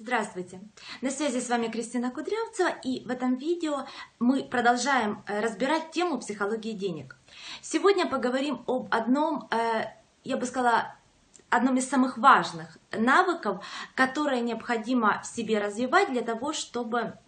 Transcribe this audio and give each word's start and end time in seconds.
Здравствуйте! 0.00 0.60
На 1.00 1.10
связи 1.10 1.40
с 1.40 1.48
вами 1.48 1.66
Кристина 1.66 2.12
Кудрявцева 2.12 2.68
и 2.84 3.04
в 3.04 3.10
этом 3.10 3.34
видео 3.34 3.84
мы 4.20 4.44
продолжаем 4.44 5.24
э, 5.26 5.40
разбирать 5.40 5.90
тему 5.90 6.20
психологии 6.20 6.70
денег. 6.70 7.16
Сегодня 7.62 8.06
поговорим 8.06 8.62
об 8.68 8.86
одном, 8.94 9.48
э, 9.50 9.86
я 10.22 10.36
бы 10.36 10.46
сказала, 10.46 10.94
одном 11.50 11.78
из 11.78 11.88
самых 11.88 12.16
важных 12.16 12.78
навыков, 12.92 13.66
которые 13.96 14.40
необходимо 14.40 15.20
в 15.22 15.26
себе 15.26 15.58
развивать 15.58 16.12
для 16.12 16.22
того, 16.22 16.52
чтобы 16.52 17.18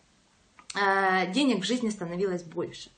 э, 0.81 1.33
денег 1.33 1.65
в 1.65 1.67
жизни 1.67 1.89
становилось 1.89 2.45
больше. 2.45 2.93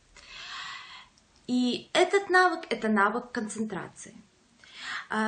И 1.47 1.89
этот 1.95 2.29
навык– 2.29 2.67
это 2.69 2.89
навык 2.89 3.33
концентрации. 3.33 4.15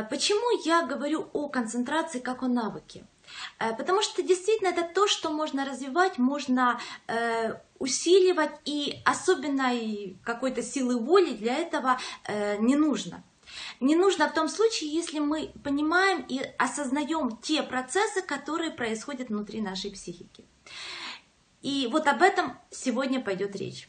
Почему 0.09 0.62
я 0.64 0.87
говорю 0.87 1.29
о 1.32 1.48
концентрации 1.48 2.21
как 2.21 2.43
о 2.43 2.48
навыке? 2.48 3.05
Э, 3.59 3.75
потому 3.77 4.03
что 4.03 4.23
действительно 4.23 4.69
это 4.69 4.83
то, 4.83 5.07
что 5.07 5.30
можно 5.30 5.64
развивать, 5.64 6.19
можно 6.19 6.80
э, 7.06 7.55
усиливать, 7.79 8.52
и 8.65 9.01
особенной 9.05 10.16
какой-то 10.25 10.62
силы 10.62 10.98
воли 10.98 11.34
для 11.34 11.56
этого 11.56 11.98
э, 12.27 12.56
не 12.59 12.77
нужно. 12.77 13.23
Не 13.80 13.95
нужно 13.95 14.28
в 14.28 14.34
том 14.34 14.48
случае, 14.48 14.91
если 14.91 15.19
мы 15.19 15.52
понимаем 15.62 16.25
и 16.28 16.41
осознаем 16.59 17.37
те 17.37 17.62
процессы, 17.62 18.23
которые 18.23 18.70
происходят 18.70 19.28
внутри 19.28 19.61
нашей 19.61 19.91
психики. 19.91 20.45
И 21.62 21.89
вот 21.91 22.06
об 22.09 22.23
этом 22.23 22.59
сегодня 22.70 23.20
пойдет 23.20 23.55
речь. 23.56 23.89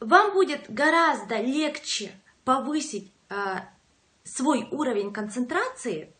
Вам 0.00 0.32
будет 0.32 0.64
гораздо 0.68 1.38
легче 1.40 2.12
повысить 2.44 3.13
свой 4.24 4.68
уровень 4.70 5.12
концентрации, 5.12 6.14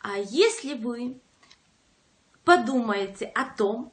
а 0.00 0.16
если 0.18 0.74
вы 0.74 1.20
подумаете 2.44 3.26
о 3.26 3.44
том, 3.44 3.92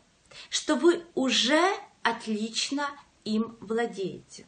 что 0.49 0.75
вы 0.75 1.05
уже 1.15 1.61
отлично 2.03 2.89
им 3.23 3.57
владеете. 3.59 4.47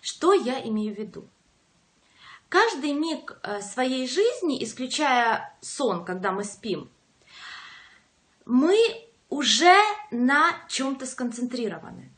Что 0.00 0.32
я 0.32 0.60
имею 0.66 0.94
в 0.94 0.98
виду? 0.98 1.28
Каждый 2.48 2.92
миг 2.92 3.38
э, 3.42 3.60
своей 3.60 4.08
жизни, 4.08 4.62
исключая 4.64 5.54
сон, 5.60 6.04
когда 6.04 6.32
мы 6.32 6.44
спим, 6.44 6.90
мы 8.46 8.76
уже 9.28 9.76
на 10.10 10.54
чем-то 10.68 11.04
сконцентрированы. 11.04 12.10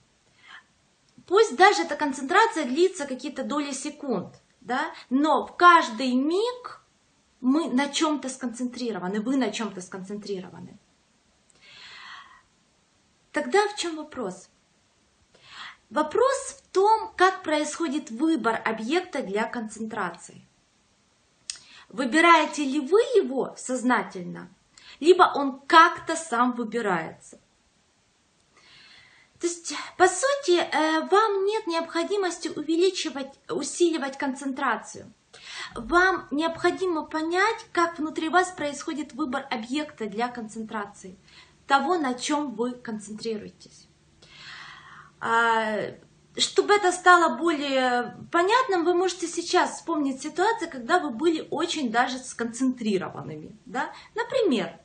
Пусть 1.26 1.56
даже 1.56 1.82
эта 1.82 1.96
концентрация 1.96 2.64
длится 2.64 3.06
какие-то 3.06 3.42
доли 3.42 3.72
секунд, 3.72 4.36
да, 4.60 4.92
но 5.08 5.46
в 5.46 5.56
каждый 5.56 6.14
миг 6.14 6.82
мы 7.40 7.70
на 7.70 7.88
чем-то 7.88 8.28
сконцентрированы, 8.28 9.20
вы 9.20 9.36
на 9.36 9.50
чем-то 9.50 9.80
сконцентрированы. 9.80 10.78
Тогда 13.32 13.66
в 13.68 13.76
чем 13.76 13.96
вопрос? 13.96 14.48
Вопрос 15.88 16.36
в 16.58 16.72
том, 16.72 17.12
как 17.16 17.42
происходит 17.42 18.10
выбор 18.10 18.60
объекта 18.64 19.22
для 19.22 19.44
концентрации. 19.44 20.46
Выбираете 21.88 22.64
ли 22.64 22.78
вы 22.78 23.00
его 23.16 23.54
сознательно, 23.56 24.48
либо 25.00 25.32
он 25.34 25.60
как-то 25.60 26.14
сам 26.14 26.52
выбирается. 26.52 27.39
То 29.40 29.46
есть, 29.46 29.74
по 29.96 30.06
сути, 30.06 30.58
э, 30.60 31.00
вам 31.08 31.44
нет 31.46 31.66
необходимости 31.66 32.48
увеличивать, 32.48 33.32
усиливать 33.48 34.18
концентрацию– 34.18 35.12
вам 35.74 36.26
необходимо 36.30 37.04
понять, 37.04 37.66
как 37.72 37.98
внутри 37.98 38.28
вас 38.28 38.50
происходит 38.50 39.12
выбор 39.12 39.46
объекта 39.50 40.06
для 40.06 40.28
концентрации, 40.28 41.16
того, 41.66 41.96
на 41.96 42.14
чем 42.14 42.54
вы 42.54 42.72
концентрируетесь. 42.72 43.88
А, 45.20 45.78
чтобы 46.36 46.74
это 46.74 46.90
стало 46.92 47.36
более 47.36 48.16
понятным, 48.32 48.84
вы 48.84 48.94
можете 48.94 49.26
сейчас 49.28 49.76
вспомнить 49.76 50.22
ситуацию, 50.22 50.70
когда 50.70 50.98
вы 50.98 51.10
были 51.10 51.46
очень 51.50 51.90
даже 51.90 52.18
сконцентрированными. 52.18 53.56
Да? 53.66 53.92
Например, 54.14 54.80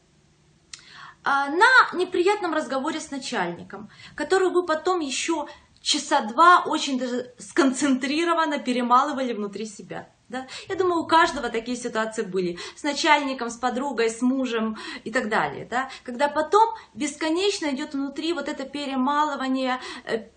на 1.25 1.97
неприятном 1.97 2.53
разговоре 2.53 3.00
с 3.00 3.12
начальником, 3.12 3.90
который 4.16 4.50
вы 4.50 4.66
потом 4.66 5.00
еще 5.00 5.47
часа 5.81 6.22
два 6.22 6.63
очень 6.66 6.97
даже 6.97 7.34
сконцентрированно 7.38 8.59
перемалывали 8.59 9.34
внутри 9.34 9.66
себя. 9.66 10.09
Да? 10.30 10.47
Я 10.68 10.75
думаю, 10.75 11.03
у 11.03 11.08
каждого 11.08 11.50
такие 11.50 11.78
ситуации 11.78 12.24
были. 12.24 12.58
С 12.75 12.84
начальником, 12.84 13.52
с 13.52 13.58
подругой, 13.58 14.09
с 14.09 14.22
мужем 14.24 14.78
и 15.03 15.12
так 15.12 15.30
далее. 15.30 15.68
Да? 15.69 15.90
Когда 16.03 16.28
потом 16.28 16.74
бесконечно 16.96 17.68
идет 17.68 17.94
внутри 17.94 18.34
вот 18.34 18.50
это 18.50 18.64
перемалывание, 18.64 19.80
э, 20.06 20.30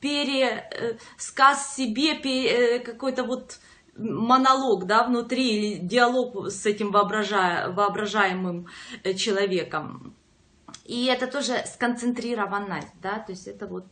пересказ 0.00 1.74
себе, 1.74 2.12
э, 2.12 2.78
какой-то 2.78 3.24
вот 3.24 3.58
монолог 3.96 4.86
да, 4.86 5.04
внутри 5.04 5.56
или 5.56 5.78
диалог 5.78 6.50
с 6.50 6.66
этим 6.66 6.92
воображаемым 6.92 8.68
э, 9.02 9.14
человеком. 9.14 10.14
И 10.84 11.06
это 11.06 11.26
тоже 11.26 11.64
сконцентрированность, 11.66 12.92
да, 13.00 13.18
то 13.18 13.32
есть 13.32 13.48
это 13.48 13.66
вот 13.66 13.86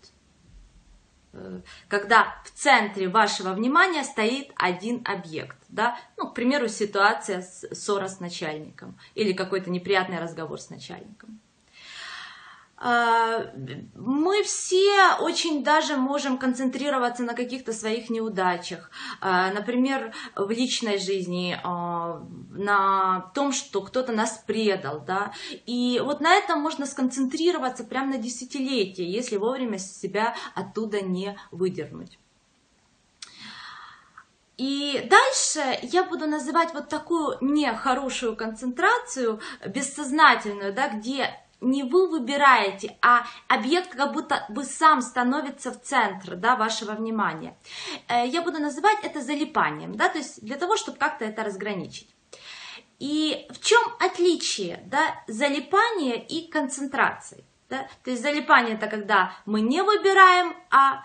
Э, 1.32 1.60
когда 1.88 2.36
в 2.44 2.50
центре 2.50 3.08
вашего 3.08 3.53
внимания 3.53 4.04
стоит 4.04 4.50
один 4.56 5.02
объект, 5.04 5.56
да, 5.69 5.98
ну, 6.16 6.28
к 6.28 6.34
примеру, 6.34 6.69
ситуация 6.69 7.42
с 7.42 7.66
ссора 7.72 8.08
с 8.08 8.20
начальником 8.20 8.98
или 9.14 9.32
какой-то 9.32 9.70
неприятный 9.70 10.20
разговор 10.20 10.60
с 10.60 10.70
начальником. 10.70 11.41
Мы 12.84 14.43
все 14.43 15.15
очень 15.20 15.62
даже 15.62 15.97
можем 15.97 16.37
концентрироваться 16.37 17.22
на 17.22 17.34
каких-то 17.34 17.72
своих 17.72 18.10
неудачах, 18.10 18.91
а, 19.20 19.53
например, 19.53 20.12
в 20.34 20.50
личной 20.50 20.98
жизни, 20.98 21.56
а, 21.62 22.26
на 22.50 23.31
том, 23.34 23.53
что 23.53 23.82
кто-то 23.82 24.12
нас 24.12 24.43
предал, 24.47 25.00
да, 25.00 25.32
и 25.65 26.00
вот 26.04 26.20
на 26.20 26.34
этом 26.34 26.60
можно 26.60 26.87
сконцентрироваться 26.87 27.84
прямо 27.84 28.16
на 28.16 28.19
десятилетие, 28.19 29.10
если 29.10 29.37
вовремя 29.37 29.78
себя 29.78 30.34
оттуда 30.56 31.03
не 31.03 31.38
выдернуть. 31.53 32.19
И 34.56 35.09
дальше 35.09 35.78
я 35.82 36.04
буду 36.04 36.26
называть 36.26 36.75
вот 36.75 36.88
такую 36.88 37.38
нехорошую 37.41 38.37
концентрацию, 38.37 39.41
бессознательную, 39.66 40.75
да, 40.75 40.88
где 40.88 41.41
не 41.62 41.84
вы 41.84 42.09
выбираете, 42.09 42.97
а 43.00 43.25
объект 43.49 43.95
как 43.95 44.12
будто 44.12 44.45
бы 44.49 44.65
сам 44.65 45.00
становится 45.00 45.71
в 45.71 45.81
центр 45.81 46.37
да, 46.37 46.56
вашего 46.56 46.93
внимания. 46.93 47.56
Э, 48.09 48.27
я 48.27 48.43
буду 48.43 48.59
называть 48.59 48.99
это 49.03 49.21
залипанием, 49.21 49.95
да, 49.95 50.09
то 50.09 50.19
есть 50.19 50.45
для 50.45 50.56
того, 50.56 50.77
чтобы 50.77 50.99
как-то 50.99 51.25
это 51.25 51.45
разграничить. 51.45 52.09
И 52.99 53.47
в 53.50 53.61
чем 53.61 53.81
отличие 53.99 54.83
да, 54.87 55.00
залипания 55.27 56.15
и 56.15 56.49
концентрации? 56.49 57.45
Да? 57.69 57.89
То 58.05 58.11
есть 58.11 58.23
залипание 58.23 58.75
это 58.75 58.87
когда 58.87 59.33
мы 59.47 59.61
не 59.61 59.83
выбираем, 59.83 60.55
а 60.71 61.03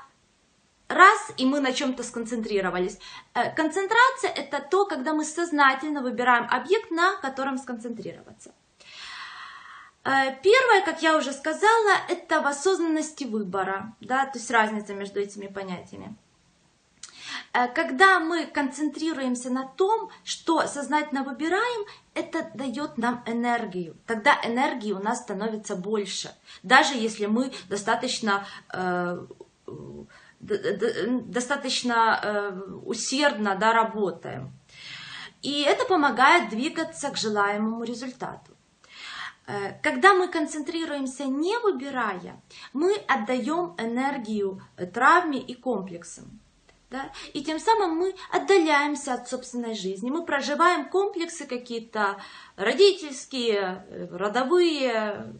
раз, 0.89 1.31
и 1.37 1.45
мы 1.45 1.59
на 1.59 1.73
чем-то 1.73 2.03
сконцентрировались. 2.03 2.99
Э, 3.33 3.53
концентрация 3.55 4.31
это 4.31 4.59
то, 4.59 4.85
когда 4.85 5.13
мы 5.13 5.23
сознательно 5.23 6.01
выбираем 6.01 6.47
объект, 6.49 6.91
на 6.91 7.15
котором 7.17 7.57
сконцентрироваться. 7.57 8.53
Э, 10.07 10.33
первое, 10.41 10.85
как 10.85 11.01
я 11.01 11.17
уже 11.17 11.33
сказала, 11.33 11.91
это 12.07 12.41
в 12.41 12.47
осознанности 12.47 13.25
выбора, 13.25 13.93
да, 13.99 14.25
то 14.25 14.37
есть 14.37 14.49
разница 14.49 14.93
между 14.93 15.19
этими 15.19 15.47
понятиями. 15.47 16.15
Э, 17.51 17.67
когда 17.67 18.21
мы 18.21 18.45
концентрируемся 18.45 19.49
на 19.49 19.67
том, 19.67 20.09
что 20.23 20.65
сознательно 20.65 21.23
выбираем, 21.23 21.85
это 22.13 22.49
дает 22.53 22.97
нам 22.97 23.21
энергию. 23.25 23.97
Тогда 24.05 24.39
энергии 24.45 24.93
у 24.93 24.99
нас 24.99 25.23
становится 25.23 25.75
больше. 25.75 26.33
Даже 26.63 26.93
если 26.93 27.25
мы 27.25 27.51
достаточно, 27.67 28.45
э, 28.71 29.25
достаточно 30.39 32.53
усердно 32.85 33.55
да, 33.55 33.73
работаем. 33.73 34.53
И 35.41 35.63
это 35.63 35.83
помогает 35.85 36.49
двигаться 36.49 37.09
к 37.09 37.17
желаемому 37.17 37.83
результату. 37.83 38.56
Э, 39.47 39.79
когда 39.81 40.13
мы 40.13 40.27
концентрируемся 40.27 41.25
не 41.25 41.57
выбирая, 41.59 42.41
мы 42.73 42.93
отдаем 43.07 43.75
энергию 43.77 44.61
э, 44.75 44.85
травме 44.85 45.39
и 45.39 45.55
комплексам. 45.55 46.39
Да? 46.89 47.11
И 47.33 47.43
тем 47.43 47.59
самым 47.59 47.97
мы 47.97 48.15
отдаляемся 48.31 49.13
от 49.13 49.29
собственной 49.29 49.73
жизни. 49.73 50.09
Мы 50.09 50.25
проживаем 50.25 50.89
комплексы 50.89 51.45
какие-то 51.45 52.21
родительские, 52.57 53.85
э, 53.87 54.07
родовые, 54.11 55.33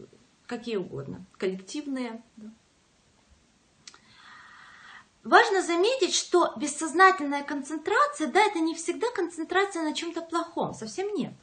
какие 0.46 0.78
угодно, 0.78 1.26
коллективные. 1.38 2.24
Да? 2.38 2.48
Важно 5.26 5.62
заметить, 5.62 6.16
что 6.16 6.54
бессознательная 6.56 7.44
концентрация, 7.44 8.28
да, 8.28 8.40
это 8.40 8.60
не 8.60 8.74
всегда 8.74 9.08
концентрация 9.14 9.84
на 9.84 9.94
чем-то 9.94 10.22
плохом, 10.22 10.74
совсем 10.74 11.14
нет 11.14 11.34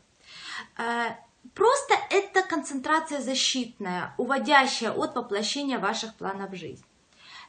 просто 1.55 1.95
это 2.11 2.43
концентрация 2.43 3.21
защитная, 3.21 4.15
уводящая 4.19 4.93
от 4.93 5.15
воплощения 5.15 5.79
ваших 5.79 6.15
планов 6.15 6.55
жизни. 6.55 6.85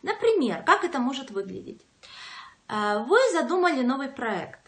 Например, 0.01 0.63
как 0.63 0.83
это 0.83 0.99
может 0.99 1.31
выглядеть? 1.31 1.81
Э, 2.67 3.03
вы 3.07 3.17
задумали 3.31 3.81
новый 3.81 4.09
проект, 4.09 4.59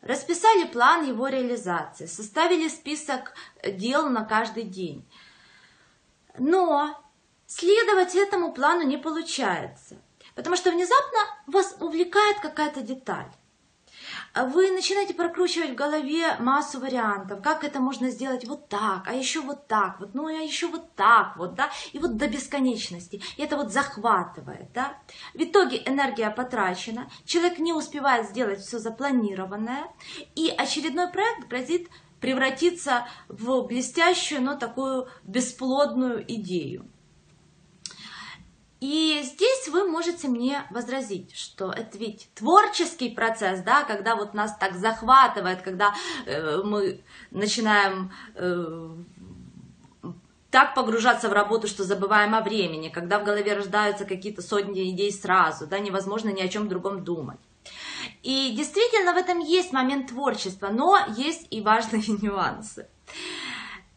расписали 0.00 0.66
план 0.66 1.06
его 1.06 1.28
реализации, 1.28 2.06
составили 2.06 2.68
список 2.68 3.34
дел 3.64 4.08
на 4.08 4.24
каждый 4.24 4.64
день. 4.64 5.04
Но 6.38 7.02
следовать 7.46 8.14
этому 8.14 8.52
плану 8.52 8.82
не 8.82 8.96
получается, 8.96 9.96
потому 10.34 10.56
что 10.56 10.70
внезапно 10.70 11.18
вас 11.46 11.76
увлекает 11.80 12.40
какая-то 12.40 12.80
деталь. 12.80 13.30
Вы 14.34 14.70
начинаете 14.70 15.12
прокручивать 15.12 15.70
в 15.70 15.74
голове 15.74 16.36
массу 16.38 16.80
вариантов, 16.80 17.42
как 17.42 17.64
это 17.64 17.80
можно 17.80 18.08
сделать 18.08 18.46
вот 18.46 18.66
так, 18.68 19.06
а 19.06 19.12
еще 19.12 19.42
вот 19.42 19.66
так, 19.66 20.00
вот, 20.00 20.14
ну 20.14 20.26
а 20.26 20.32
еще 20.32 20.68
вот 20.68 20.94
так, 20.94 21.36
вот, 21.36 21.54
да, 21.54 21.70
и 21.92 21.98
вот 21.98 22.16
до 22.16 22.28
бесконечности. 22.28 23.20
И 23.36 23.42
это 23.42 23.58
вот 23.58 23.72
захватывает, 23.72 24.72
да. 24.72 24.98
В 25.34 25.42
итоге 25.42 25.82
энергия 25.84 26.30
потрачена, 26.30 27.10
человек 27.26 27.58
не 27.58 27.74
успевает 27.74 28.30
сделать 28.30 28.60
все 28.60 28.78
запланированное, 28.78 29.84
и 30.34 30.48
очередной 30.48 31.08
проект 31.08 31.48
грозит 31.48 31.88
превратиться 32.18 33.06
в 33.28 33.62
блестящую, 33.66 34.42
но 34.42 34.56
такую 34.56 35.08
бесплодную 35.24 36.24
идею. 36.36 36.88
И 38.82 39.20
здесь 39.22 39.68
вы 39.68 39.84
можете 39.84 40.26
мне 40.26 40.64
возразить, 40.70 41.36
что 41.36 41.70
это 41.70 41.96
ведь 41.98 42.28
творческий 42.34 43.10
процесс, 43.10 43.60
да, 43.60 43.84
когда 43.84 44.16
вот 44.16 44.34
нас 44.34 44.56
так 44.56 44.74
захватывает, 44.74 45.62
когда 45.62 45.94
э, 46.26 46.60
мы 46.64 47.00
начинаем 47.30 48.10
э, 48.34 48.88
так 50.50 50.74
погружаться 50.74 51.28
в 51.28 51.32
работу, 51.32 51.68
что 51.68 51.84
забываем 51.84 52.34
о 52.34 52.40
времени, 52.40 52.88
когда 52.88 53.20
в 53.20 53.24
голове 53.24 53.54
рождаются 53.54 54.04
какие-то 54.04 54.42
сотни 54.42 54.90
идей 54.90 55.12
сразу, 55.12 55.68
да, 55.68 55.78
невозможно 55.78 56.30
ни 56.30 56.42
о 56.42 56.48
чем 56.48 56.68
другом 56.68 57.04
думать. 57.04 57.38
И 58.24 58.52
действительно 58.56 59.14
в 59.14 59.16
этом 59.16 59.38
есть 59.38 59.72
момент 59.72 60.08
творчества, 60.08 60.70
но 60.72 60.98
есть 61.16 61.46
и 61.52 61.60
важные 61.60 62.02
нюансы. 62.20 62.88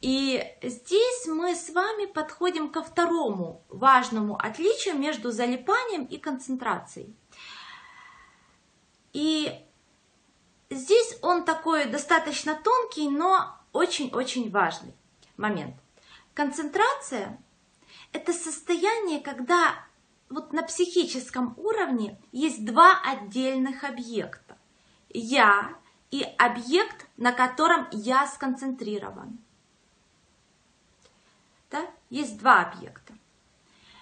И 0.06 0.40
здесь 0.62 1.26
мы 1.26 1.56
с 1.56 1.72
вами 1.72 2.06
подходим 2.06 2.70
ко 2.70 2.84
второму 2.84 3.64
важному 3.70 4.38
отличию 4.38 5.00
между 5.00 5.32
залипанием 5.32 6.06
и 6.06 6.20
концентрацией. 6.20 7.16
И 9.14 9.52
здесь 10.70 11.18
он 11.24 11.44
такой 11.44 11.86
достаточно 11.86 12.54
тонкий, 12.54 13.10
но 13.10 13.58
очень-очень 13.74 14.52
важный 14.52 14.94
момент. 15.38 15.76
Концентрация– 16.36 17.42
это 18.12 18.32
состояние, 18.32 19.22
когда 19.22 19.74
вот 20.30 20.54
на 20.54 20.62
психическом 20.62 21.56
уровне 21.58 22.22
есть 22.32 22.64
два 22.64 23.02
отдельных 23.04 23.84
объекта. 23.84 24.56
Я 25.10 25.76
и 26.12 26.22
объект, 26.38 27.08
на 27.18 27.32
котором 27.32 27.88
я 27.92 28.28
сконцентрирован 28.28 29.40
да, 31.76 31.86
есть 32.10 32.38
два 32.38 32.62
объекта. 32.62 33.14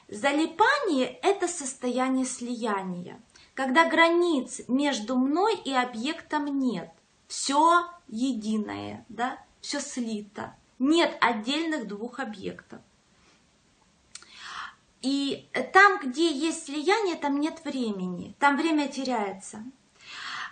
Залипание– 0.07 1.07
это 1.23 1.47
состояние 1.47 2.25
слияния, 2.25 3.19
когда 3.55 3.89
границ 3.89 4.61
между 4.67 5.17
мной 5.17 5.55
и 5.55 5.73
объектом 5.73 6.59
нет. 6.59 6.91
Все 7.27 7.87
единое, 8.07 9.05
да, 9.09 9.39
все 9.61 9.79
слито. 9.79 10.55
Нет 10.77 11.17
отдельных 11.21 11.87
двух 11.87 12.19
объектов. 12.19 12.79
И 15.01 15.49
там, 15.73 15.99
где 15.99 16.31
есть 16.31 16.65
слияние, 16.65 17.15
там 17.15 17.39
нет 17.39 17.63
времени, 17.65 18.35
там 18.39 18.55
время 18.55 18.87
теряется. 18.87 19.63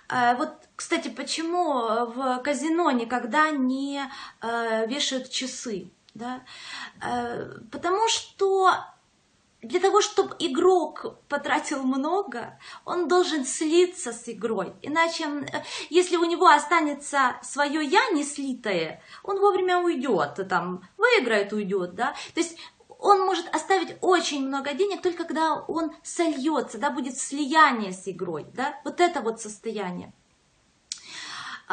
А, 0.10 0.36
вот, 0.36 0.54
кстати, 0.76 1.10
почему 1.10 1.74
в 2.08 2.42
казино 2.44 2.92
никогда 2.92 3.52
не 3.52 4.02
э, 4.42 4.88
вешают 4.88 5.30
часы? 5.30 5.90
Да, 6.13 6.44
э, 7.02 7.60
потому 7.72 8.08
что 8.10 8.72
для 9.62 9.80
того, 9.80 10.02
чтобы 10.02 10.36
игрок 10.40 11.19
потратил 11.30 11.84
много, 11.84 12.58
он 12.84 13.08
должен 13.08 13.46
слиться 13.46 14.12
с 14.12 14.28
игрой. 14.28 14.74
Иначе, 14.81 15.25
э, 15.25 15.63
если 15.90 16.16
у 16.16 16.25
него 16.25 16.48
останется 16.48 17.38
свое 17.44 17.84
я 17.86 18.10
не 18.12 18.24
слитое, 18.24 19.02
он 19.24 19.40
вовремя 19.40 19.80
уйдет, 19.80 20.48
там, 20.50 20.81
выиграет, 20.98 21.54
уйдет, 21.54 21.94
да. 21.94 22.16
То 22.34 22.40
есть 22.40 22.58
он 22.98 23.22
может 23.22 23.54
оставить 23.54 23.98
очень 24.02 24.48
много 24.48 24.74
денег 24.74 25.02
только 25.02 25.25
когда 25.25 25.56
он 25.68 25.92
сольется, 26.04 26.78
да, 26.78 26.90
будет 26.90 27.18
слияние 27.18 27.94
с 27.94 28.08
игрой, 28.08 28.46
да, 28.54 28.80
вот 28.84 29.00
это 29.00 29.22
вот 29.22 29.42
состояние. 29.42 30.13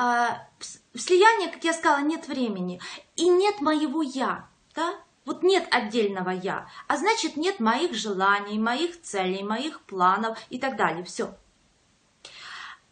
А, 0.00 0.47
в 0.95 1.00
слиянии, 1.00 1.50
как 1.50 1.65
я 1.65 1.73
сказала, 1.73 2.00
нет 2.00 2.29
времени 2.29 2.81
и 3.17 3.29
нет 3.29 3.61
моего 3.61 4.00
я, 4.00 4.47
да? 4.77 4.95
Вот 5.25 5.43
нет 5.43 5.67
отдельного 5.73 6.31
я, 6.31 6.69
а 6.87 6.97
значит 6.97 7.37
нет 7.37 7.59
моих 7.59 7.95
желаний, 7.95 8.61
моих 8.61 9.03
целей, 9.03 9.43
моих 9.43 9.81
планов 9.81 10.39
и 10.50 10.61
так 10.61 10.77
далее. 10.77 11.05
Все. 11.05 11.35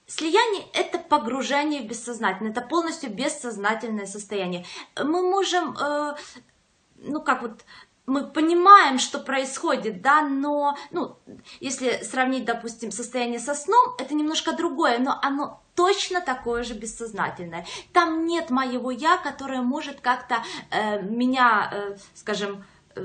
Слияние– 0.08 0.66
это 0.72 0.98
погружение 0.98 1.82
в 1.82 1.86
бессознательное, 1.86 2.50
это 2.50 2.60
полностью 2.60 3.10
бессознательное 3.10 4.06
состояние. 4.06 4.66
Мы 4.96 5.22
можем, 5.22 5.76
э, 5.78 6.16
ну 6.96 7.20
как 7.22 7.42
вот, 7.42 7.64
мы 8.06 8.24
понимаем, 8.26 8.98
что 8.98 9.18
происходит, 9.18 10.00
да, 10.00 10.22
но, 10.22 10.76
ну, 10.92 11.18
если 11.60 12.02
сравнить, 12.04 12.44
допустим, 12.44 12.92
состояние 12.92 13.40
со 13.40 13.54
сном, 13.54 13.94
это 13.98 14.14
немножко 14.14 14.52
другое, 14.52 14.98
но 14.98 15.18
оно 15.22 15.60
точно 15.74 16.20
такое 16.20 16.62
же 16.62 16.74
бессознательное. 16.74 17.66
Там 17.92 18.26
нет 18.26 18.50
моего 18.50 18.90
я, 18.90 19.16
которое 19.18 19.60
может 19.60 20.00
как-то 20.00 20.36
э, 20.70 21.02
меня, 21.02 21.70
э, 21.72 21.96
скажем, 22.14 22.64
э, 22.94 23.00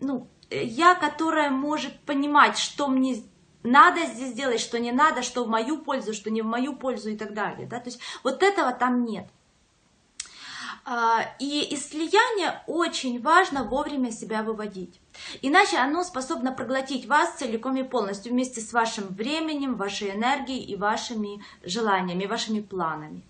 ну, 0.00 0.28
я, 0.50 0.94
которая 0.94 1.50
может 1.50 1.98
понимать, 2.00 2.58
что 2.58 2.88
мне 2.88 3.22
надо 3.62 4.04
здесь 4.06 4.32
делать, 4.32 4.60
что 4.60 4.78
не 4.78 4.92
надо, 4.92 5.22
что 5.22 5.44
в 5.44 5.48
мою 5.48 5.78
пользу, 5.78 6.12
что 6.12 6.30
не 6.30 6.42
в 6.42 6.46
мою 6.46 6.74
пользу 6.74 7.10
и 7.10 7.16
так 7.16 7.32
далее. 7.34 7.66
Да? 7.66 7.78
То 7.78 7.90
есть 7.90 8.00
вот 8.24 8.42
этого 8.42 8.72
там 8.72 9.04
нет. 9.04 9.28
А, 10.84 11.24
и 11.38 11.62
из 11.62 11.88
слияния 11.88 12.62
очень 12.66 13.20
важно 13.20 13.64
вовремя 13.64 14.10
себя 14.10 14.42
выводить. 14.42 15.00
Иначе 15.40 15.78
оно 15.78 16.02
способно 16.02 16.52
проглотить 16.52 17.06
вас 17.06 17.34
целиком 17.36 17.76
и 17.76 17.82
полностью 17.84 18.32
вместе 18.32 18.60
с 18.60 18.72
вашим 18.72 19.06
временем, 19.08 19.76
вашей 19.76 20.10
энергией 20.10 20.64
и 20.64 20.76
вашими 20.76 21.44
желаниями, 21.62 22.26
вашими 22.26 22.60
планами. 22.60 23.22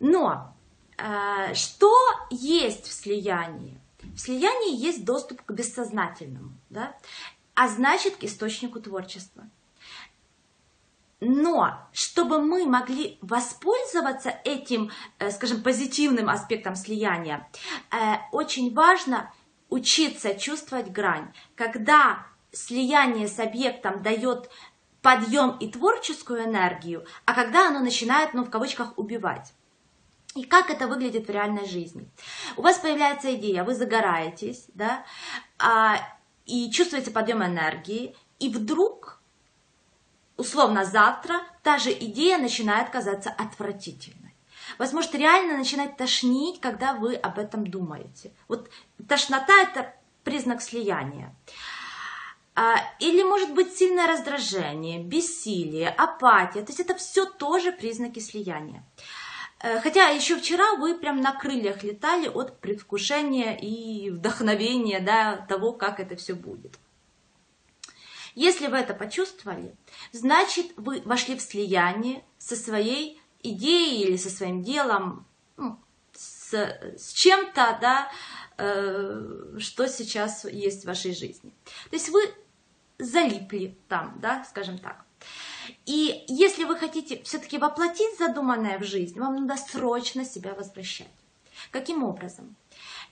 Но 0.00 0.54
а, 0.96 1.54
что 1.54 1.92
есть 2.30 2.86
в 2.86 2.92
слиянии? 2.92 3.78
В 4.14 4.18
слиянии 4.18 4.74
есть 4.74 5.04
доступ 5.04 5.42
к 5.42 5.52
бессознательному, 5.52 6.52
да? 6.70 6.96
а 7.54 7.68
значит 7.68 8.16
к 8.16 8.24
источнику 8.24 8.80
творчества. 8.80 9.44
Но 11.20 11.88
чтобы 11.92 12.40
мы 12.40 12.64
могли 12.66 13.18
воспользоваться 13.22 14.30
этим, 14.44 14.90
э, 15.18 15.30
скажем, 15.30 15.62
позитивным 15.62 16.28
аспектом 16.28 16.76
слияния, 16.76 17.48
э, 17.90 18.16
очень 18.30 18.72
важно 18.72 19.32
учиться 19.68 20.34
чувствовать 20.34 20.92
грань. 20.92 21.32
Когда 21.56 22.26
слияние 22.52 23.28
с 23.28 23.38
объектом 23.38 24.02
дает 24.02 24.48
подъем 25.02 25.56
и 25.58 25.70
творческую 25.70 26.44
энергию, 26.44 27.04
а 27.24 27.34
когда 27.34 27.68
оно 27.68 27.80
начинает, 27.80 28.34
ну, 28.34 28.44
в 28.44 28.50
кавычках, 28.50 28.96
убивать. 28.96 29.52
И 30.34 30.44
как 30.44 30.70
это 30.70 30.86
выглядит 30.86 31.26
в 31.26 31.30
реальной 31.30 31.66
жизни? 31.66 32.08
У 32.56 32.62
вас 32.62 32.78
появляется 32.78 33.34
идея, 33.34 33.64
вы 33.64 33.74
загораетесь, 33.74 34.66
да, 34.74 35.04
а, 35.58 35.96
и 36.46 36.70
чувствуете 36.70 37.10
подъем 37.10 37.42
энергии, 37.42 38.14
и 38.38 38.50
вдруг 38.50 39.17
условно 40.38 40.86
завтра 40.86 41.42
та 41.62 41.76
же 41.76 41.92
идея 41.92 42.38
начинает 42.38 42.88
казаться 42.88 43.28
отвратительной. 43.30 44.34
Вас 44.78 44.92
может 44.92 45.14
реально 45.14 45.58
начинать 45.58 45.96
тошнить, 45.96 46.60
когда 46.60 46.94
вы 46.94 47.14
об 47.14 47.38
этом 47.38 47.66
думаете. 47.66 48.32
Вот 48.48 48.70
тошнота– 49.08 49.52
это 49.62 49.94
признак 50.24 50.62
слияния. 50.62 51.34
А, 52.54 52.76
или 52.98 53.22
может 53.22 53.54
быть 53.54 53.76
сильное 53.76 54.06
раздражение, 54.06 55.02
бессилие, 55.02 55.88
апатия. 55.90 56.62
То 56.62 56.70
есть 56.70 56.80
это 56.80 56.94
все 56.94 57.24
тоже 57.24 57.72
признаки 57.72 58.18
слияния. 58.18 58.84
Э, 59.60 59.80
хотя 59.80 60.08
еще 60.08 60.36
вчера 60.36 60.76
вы 60.76 60.96
прям 60.96 61.20
на 61.20 61.32
крыльях 61.32 61.82
летали 61.82 62.28
от 62.28 62.60
предвкушения 62.60 63.56
и 63.56 64.10
вдохновения 64.10 65.00
да, 65.00 65.36
того, 65.48 65.72
как 65.72 66.00
это 66.00 66.16
все 66.16 66.34
будет. 66.34 66.78
Если 68.38 68.68
вы 68.68 68.76
это 68.76 68.94
почувствовали, 68.94 69.74
значит 70.12 70.66
вы 70.76 71.02
вошли 71.04 71.36
в 71.36 71.42
слияние 71.42 72.24
со 72.38 72.54
своей 72.54 73.20
идеей 73.42 74.04
или 74.04 74.16
со 74.16 74.30
своим 74.30 74.62
делом, 74.62 75.26
ну, 75.56 75.76
с, 76.12 76.54
с 76.54 77.12
чем-то, 77.14 77.78
да, 77.80 78.12
э, 78.56 79.56
что 79.58 79.88
сейчас 79.88 80.44
есть 80.44 80.84
в 80.84 80.86
вашей 80.86 81.16
жизни. 81.16 81.52
То 81.90 81.96
есть 81.96 82.10
вы 82.10 82.32
залипли 82.98 83.76
там, 83.88 84.16
да, 84.22 84.44
скажем 84.48 84.78
так. 84.78 85.04
И 85.84 86.24
если 86.28 86.62
вы 86.62 86.76
хотите 86.76 87.20
все-таки 87.24 87.58
воплотить 87.58 88.18
задуманное 88.18 88.78
в 88.78 88.84
жизнь, 88.84 89.18
вам 89.18 89.34
надо 89.34 89.60
срочно 89.60 90.24
себя 90.24 90.54
возвращать. 90.54 91.08
Каким 91.72 92.04
образом? 92.04 92.54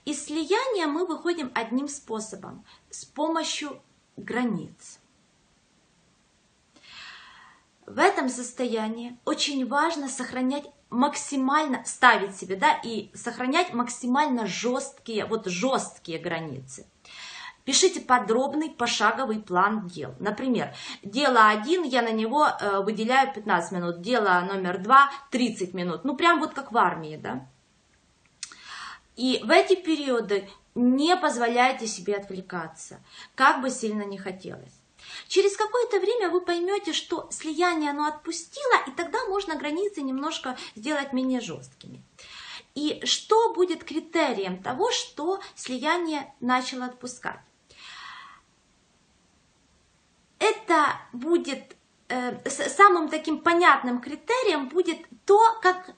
Из 0.05 0.23
слияния 0.23 0.87
мы 0.87 1.05
выходим 1.05 1.51
одним 1.53 1.89
способом, 1.89 2.63
с 2.89 3.03
помощью 3.03 3.81
границ. 4.15 5.01
В 7.87 7.99
этом 7.99 8.27
состоянии 8.27 9.17
очень 9.23 9.65
важно 9.65 10.09
сохранять 10.09 10.65
максимально, 10.89 11.85
ставить 11.85 12.35
себе, 12.35 12.57
да, 12.57 12.77
и 12.83 13.09
сохранять 13.15 13.73
максимально 13.73 14.45
жесткие, 14.45 15.25
вот 15.25 15.47
жесткие 15.47 16.19
границы. 16.19 16.85
Пишите 17.63 18.01
подробный 18.01 18.71
пошаговый 18.71 19.39
план 19.39 19.87
дел. 19.87 20.13
Например, 20.19 20.75
дело 21.01 21.47
1, 21.47 21.83
я 21.83 22.01
на 22.01 22.11
него 22.11 22.45
э, 22.45 22.81
выделяю 22.81 23.33
15 23.33 23.71
минут, 23.71 24.01
дело 24.01 24.41
номер 24.41 24.79
2 24.79 25.09
30 25.31 25.73
минут. 25.73 26.03
Ну, 26.03 26.17
прям 26.17 26.39
вот 26.41 26.53
как 26.53 26.73
в 26.73 26.77
армии, 26.77 27.15
да. 27.15 27.47
И 29.15 29.41
в 29.45 29.49
эти 29.49 29.75
периоды 29.75 30.49
не 30.75 31.15
позволяйте 31.15 31.87
себе 31.87 32.17
отвлекаться, 32.17 32.99
как 33.33 33.61
бы 33.61 33.69
сильно 33.69 34.03
не 34.03 34.17
хотелось. 34.17 34.76
Через 35.27 35.57
какое-то 35.57 35.99
время 35.99 36.29
вы 36.29 36.41
поймете, 36.41 36.93
что 36.93 37.27
слияние 37.31 37.91
оно 37.91 38.05
отпустило, 38.07 38.83
и 38.87 38.91
тогда 38.91 39.25
можно 39.27 39.55
границы 39.55 40.01
немножко 40.01 40.57
сделать 40.75 41.13
менее 41.13 41.41
жесткими. 41.41 42.03
И 42.75 43.03
что 43.05 43.53
будет 43.53 43.83
критерием 43.83 44.61
того, 44.61 44.91
что 44.91 45.39
слияние 45.55 46.33
начало 46.39 46.85
отпускать? 46.85 47.39
Это 50.37 50.99
будет 51.11 51.75
э, 52.09 52.37
самым 52.49 53.09
таким 53.09 53.39
понятным 53.39 53.99
критерием 53.99 54.69
будет 54.69 54.99
то, 55.25 55.39
как 55.61 55.95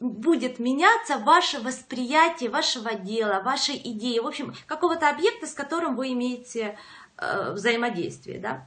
будет 0.00 0.58
меняться 0.58 1.18
ваше 1.18 1.60
восприятие 1.60 2.50
вашего 2.50 2.94
дела, 2.94 3.42
вашей 3.42 3.76
идеи, 3.76 4.18
в 4.18 4.26
общем, 4.26 4.54
какого-то 4.66 5.08
объекта, 5.08 5.46
с 5.46 5.52
которым 5.52 5.94
вы 5.94 6.12
имеете 6.12 6.78
э, 7.20 7.52
взаимодействие, 7.52 8.38
да, 8.38 8.66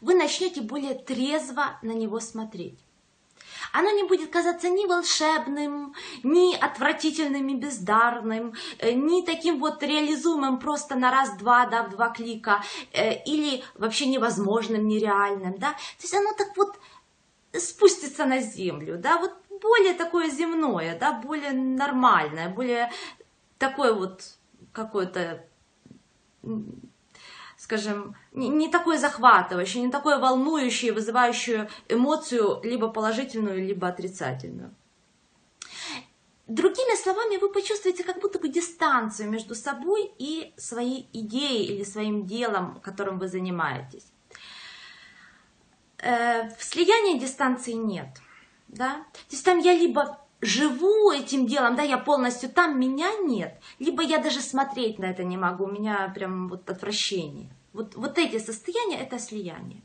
вы 0.00 0.14
начнете 0.14 0.60
более 0.60 0.94
трезво 0.94 1.78
на 1.82 1.92
него 1.92 2.20
смотреть. 2.20 2.78
Оно 3.72 3.90
не 3.90 4.04
будет 4.04 4.30
казаться 4.30 4.68
ни 4.68 4.86
волшебным, 4.86 5.94
ни 6.22 6.56
отвратительным 6.56 7.48
и 7.48 7.54
бездарным, 7.54 8.54
э, 8.78 8.92
ни 8.92 9.24
таким 9.24 9.58
вот 9.60 9.82
реализуемым 9.82 10.58
просто 10.58 10.94
на 10.94 11.10
раз-два, 11.10 11.66
да, 11.66 11.84
в 11.84 11.90
два 11.90 12.08
клика, 12.10 12.62
э, 12.92 13.22
или 13.24 13.62
вообще 13.74 14.06
невозможным, 14.06 14.88
нереальным, 14.88 15.58
да. 15.58 15.72
То 15.72 16.02
есть 16.02 16.14
оно 16.14 16.32
так 16.32 16.56
вот 16.56 16.78
спустится 17.58 18.26
на 18.26 18.40
землю, 18.40 18.98
да, 18.98 19.18
вот 19.18 19.34
более 19.60 19.94
такое 19.94 20.30
земное, 20.30 20.98
да, 20.98 21.12
более 21.12 21.52
нормальное, 21.52 22.48
более 22.48 22.90
такое 23.58 23.92
вот 23.92 24.22
какое-то, 24.72 25.44
скажем, 27.70 28.16
не, 28.32 28.68
такое 28.68 28.98
захватывающее, 28.98 29.84
не 29.84 29.90
такое 29.90 30.18
волнующее, 30.18 30.92
вызывающее 30.92 31.68
эмоцию 31.88 32.60
либо 32.64 32.88
положительную, 32.88 33.64
либо 33.64 33.86
отрицательную. 33.86 34.74
Другими 36.48 36.96
словами, 37.00 37.36
вы 37.36 37.52
почувствуете 37.52 38.02
как 38.02 38.20
будто 38.20 38.40
бы 38.40 38.48
дистанцию 38.48 39.30
между 39.30 39.54
собой 39.54 40.10
и 40.18 40.52
своей 40.56 41.08
идеей 41.12 41.66
или 41.66 41.84
своим 41.84 42.26
делом, 42.26 42.80
которым 42.80 43.20
вы 43.20 43.28
занимаетесь. 43.28 44.06
Э, 45.98 46.48
в 46.56 46.64
слиянии 46.64 47.20
дистанции 47.20 47.72
нет– 47.72 48.08
да, 48.72 49.04
то 49.12 49.32
есть 49.32 49.44
там 49.44 49.58
я 49.58 49.72
либо 49.72 50.18
живу 50.40 51.10
этим 51.10 51.46
делом, 51.46 51.76
да, 51.76 51.82
я 51.82 51.98
полностью 51.98 52.48
там, 52.48 52.78
меня 52.78 53.10
нет, 53.22 53.60
либо 53.78 54.02
я 54.02 54.18
даже 54.18 54.40
смотреть 54.40 54.98
на 54.98 55.06
это 55.06 55.24
не 55.24 55.36
могу, 55.36 55.64
у 55.64 55.70
меня 55.70 56.10
прям 56.14 56.48
вот 56.48 56.70
отвращение. 56.70 57.50
Вот, 57.72 57.94
вот 57.94 58.18
эти 58.18 58.38
состояния– 58.38 59.00
это 59.00 59.18
слияние. 59.18 59.82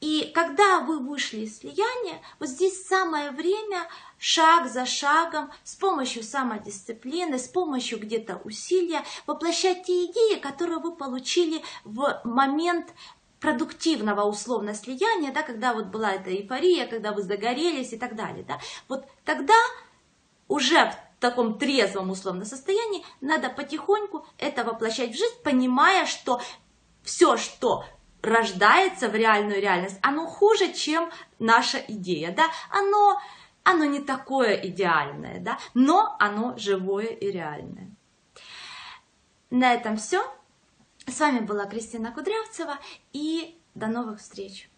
И 0.00 0.30
когда 0.34 0.80
вы 0.80 0.98
вышли 0.98 1.40
из 1.40 1.58
слияния, 1.58 2.20
вот 2.38 2.50
здесь 2.50 2.86
самое 2.86 3.30
время 3.30 3.88
шаг 4.18 4.68
за 4.68 4.84
шагом, 4.84 5.50
с 5.64 5.74
помощью 5.74 6.22
самодисциплины, 6.22 7.38
с 7.38 7.48
помощью 7.48 7.98
где-то 7.98 8.36
усилия 8.44 9.02
воплощать 9.26 9.84
те 9.84 10.04
идеи, 10.04 10.38
которые 10.38 10.78
вы 10.78 10.94
получили 10.94 11.62
в 11.84 12.20
момент 12.24 12.92
продуктивного 13.40 14.24
условно 14.24 14.74
слияния, 14.74 15.32
да, 15.32 15.42
когда 15.42 15.72
вот 15.72 15.86
была 15.86 16.12
эта 16.12 16.30
эйфория, 16.30 16.86
когда 16.86 17.12
вы 17.12 17.22
загорелись 17.22 17.92
и 17.92 17.98
так 17.98 18.16
далее, 18.16 18.44
да, 18.44 18.58
вот 18.88 19.06
тогда 19.24 19.54
уже 20.48 20.92
в 21.16 21.20
таком 21.20 21.58
трезвом 21.58 22.10
условно 22.10 22.44
состоянии 22.44 23.04
надо 23.22 23.48
потихоньку 23.48 24.26
это 24.36 24.64
воплощать 24.64 25.14
в 25.14 25.18
жизнь, 25.18 25.36
понимая, 25.42 26.04
что 26.06 26.40
все, 27.06 27.38
что 27.38 27.84
рождается 28.20 29.08
в 29.08 29.14
реальную 29.14 29.60
реальность, 29.62 29.98
оно 30.02 30.26
хуже, 30.26 30.72
чем 30.72 31.10
наша 31.38 31.78
идея, 31.78 32.34
да, 32.34 32.46
оно, 32.70 33.20
оно 33.62 33.84
не 33.84 34.00
такое 34.00 34.54
идеальное, 34.54 35.40
да, 35.40 35.58
но 35.74 36.16
оно 36.18 36.58
живое 36.58 37.06
и 37.06 37.30
реальное. 37.30 37.90
На 39.50 39.72
этом 39.72 39.96
все. 39.96 40.22
С 41.06 41.20
вами 41.20 41.38
была 41.38 41.66
Кристина 41.66 42.10
Кудрявцева 42.10 42.78
и 43.12 43.58
до 43.74 43.86
новых 43.86 44.18
встреч! 44.18 44.68